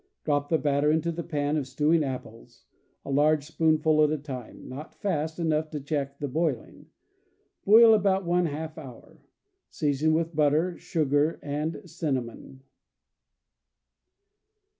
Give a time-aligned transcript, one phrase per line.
[0.25, 2.65] Drop the batter into the pan of stewing apples,
[3.05, 6.87] a large spoonful at a time, not fast enough to check the boiling.
[7.65, 9.21] Boil about one half hour.
[9.69, 12.63] Season with butter, sugar, and cinnamon.